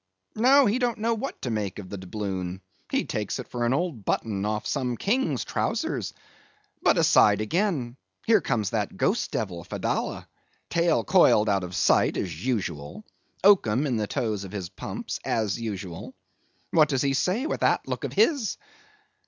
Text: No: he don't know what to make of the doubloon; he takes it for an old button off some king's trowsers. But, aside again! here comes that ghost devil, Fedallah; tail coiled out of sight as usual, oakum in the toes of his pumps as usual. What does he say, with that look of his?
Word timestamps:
No: 0.35 0.65
he 0.65 0.79
don't 0.79 0.97
know 0.97 1.13
what 1.13 1.43
to 1.43 1.51
make 1.51 1.77
of 1.77 1.87
the 1.91 1.97
doubloon; 1.99 2.61
he 2.91 3.05
takes 3.05 3.37
it 3.37 3.47
for 3.47 3.67
an 3.67 3.71
old 3.71 4.03
button 4.03 4.45
off 4.45 4.65
some 4.65 4.97
king's 4.97 5.43
trowsers. 5.45 6.13
But, 6.81 6.97
aside 6.97 7.39
again! 7.39 7.97
here 8.25 8.41
comes 8.41 8.71
that 8.71 8.97
ghost 8.97 9.29
devil, 9.29 9.63
Fedallah; 9.63 10.25
tail 10.71 11.03
coiled 11.03 11.49
out 11.49 11.63
of 11.63 11.75
sight 11.75 12.17
as 12.17 12.43
usual, 12.43 13.05
oakum 13.43 13.85
in 13.85 13.97
the 13.97 14.07
toes 14.07 14.43
of 14.43 14.51
his 14.51 14.69
pumps 14.69 15.19
as 15.23 15.61
usual. 15.61 16.15
What 16.71 16.89
does 16.89 17.03
he 17.03 17.13
say, 17.13 17.45
with 17.45 17.59
that 17.59 17.87
look 17.87 18.03
of 18.03 18.13
his? 18.13 18.57